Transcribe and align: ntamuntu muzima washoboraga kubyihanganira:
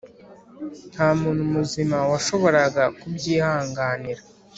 ntamuntu 0.93 1.41
muzima 1.53 1.97
washoboraga 2.11 2.83
kubyihanganira: 2.99 4.21